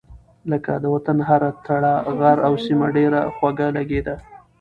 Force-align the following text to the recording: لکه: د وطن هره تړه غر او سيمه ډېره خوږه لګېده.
لکه: 0.51 0.73
د 0.83 0.85
وطن 0.95 1.17
هره 1.27 1.49
تړه 1.67 1.93
غر 2.19 2.37
او 2.47 2.53
سيمه 2.65 2.87
ډېره 2.97 3.19
خوږه 3.35 3.67
لګېده. 3.77 4.15